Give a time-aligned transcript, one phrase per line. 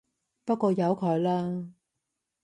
[0.45, 1.67] 不過由佢啦